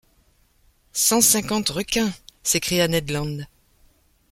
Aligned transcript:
Cent 0.93 1.21
cinquante 1.21 1.69
requins! 1.69 2.11
s’écria 2.41 2.87
Ned 2.87 3.11
Land. 3.11 3.45